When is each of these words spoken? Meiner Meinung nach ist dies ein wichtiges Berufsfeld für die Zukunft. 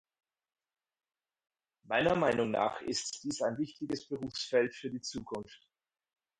Meiner 1.83 2.15
Meinung 2.15 2.49
nach 2.49 2.81
ist 2.81 3.23
dies 3.23 3.39
ein 3.43 3.59
wichtiges 3.59 4.07
Berufsfeld 4.09 4.73
für 4.73 4.89
die 4.89 5.01
Zukunft. 5.01 5.69